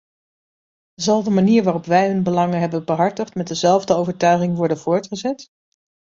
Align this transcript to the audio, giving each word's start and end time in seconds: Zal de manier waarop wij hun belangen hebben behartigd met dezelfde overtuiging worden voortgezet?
Zal 0.95 1.23
de 1.23 1.29
manier 1.29 1.63
waarop 1.63 1.85
wij 1.85 2.07
hun 2.07 2.23
belangen 2.23 2.59
hebben 2.59 2.85
behartigd 2.85 3.35
met 3.35 3.47
dezelfde 3.47 3.93
overtuiging 3.95 4.55
worden 4.55 4.77
voortgezet? 4.77 5.47